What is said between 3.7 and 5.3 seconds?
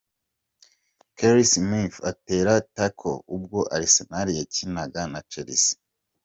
Arsenal yakinaga na